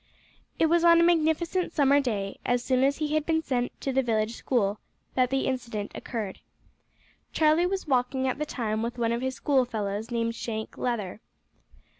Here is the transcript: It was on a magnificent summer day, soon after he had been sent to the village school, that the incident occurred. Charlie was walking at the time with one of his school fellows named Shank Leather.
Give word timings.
It 0.57 0.65
was 0.65 0.83
on 0.83 0.99
a 0.99 1.03
magnificent 1.03 1.73
summer 1.73 1.99
day, 1.99 2.39
soon 2.57 2.83
after 2.83 2.97
he 2.97 3.13
had 3.13 3.23
been 3.23 3.43
sent 3.43 3.79
to 3.81 3.93
the 3.93 4.01
village 4.01 4.33
school, 4.33 4.79
that 5.13 5.29
the 5.29 5.41
incident 5.45 5.91
occurred. 5.93 6.39
Charlie 7.33 7.67
was 7.67 7.85
walking 7.85 8.27
at 8.27 8.39
the 8.39 8.45
time 8.47 8.81
with 8.81 8.97
one 8.97 9.11
of 9.11 9.21
his 9.21 9.35
school 9.35 9.63
fellows 9.63 10.09
named 10.09 10.33
Shank 10.33 10.75
Leather. 10.75 11.21